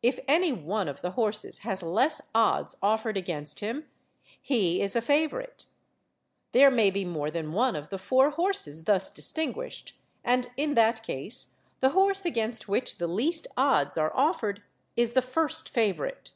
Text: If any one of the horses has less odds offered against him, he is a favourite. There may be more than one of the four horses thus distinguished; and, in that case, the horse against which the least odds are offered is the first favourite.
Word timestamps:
If 0.00 0.20
any 0.28 0.52
one 0.52 0.86
of 0.86 1.02
the 1.02 1.10
horses 1.18 1.58
has 1.66 1.82
less 1.82 2.22
odds 2.32 2.76
offered 2.80 3.16
against 3.16 3.58
him, 3.58 3.88
he 4.40 4.80
is 4.80 4.94
a 4.94 5.00
favourite. 5.00 5.66
There 6.52 6.70
may 6.70 6.88
be 6.92 7.04
more 7.04 7.32
than 7.32 7.50
one 7.52 7.74
of 7.74 7.88
the 7.88 7.98
four 7.98 8.30
horses 8.30 8.84
thus 8.84 9.10
distinguished; 9.10 9.98
and, 10.22 10.52
in 10.56 10.74
that 10.74 11.02
case, 11.02 11.56
the 11.80 11.90
horse 11.98 12.24
against 12.24 12.68
which 12.68 12.98
the 12.98 13.08
least 13.08 13.48
odds 13.56 13.98
are 13.98 14.16
offered 14.16 14.62
is 14.94 15.14
the 15.14 15.20
first 15.20 15.68
favourite. 15.68 16.30